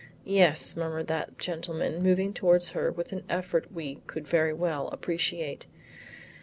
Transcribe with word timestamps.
"Yes," 0.25 0.75
murmured 0.75 1.05
that 1.09 1.37
gentleman 1.37 2.01
moving 2.01 2.33
towards 2.33 2.69
her 2.69 2.91
with 2.91 3.11
an 3.13 3.21
effort 3.29 3.71
we 3.71 3.99
could 4.07 4.27
very 4.27 4.51
well 4.51 4.87
appreciate. 4.87 5.67